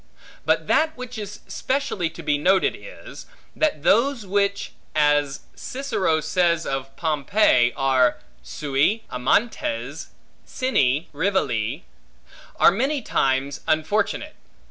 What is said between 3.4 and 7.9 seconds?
that those which (as Cicero says of Pompey)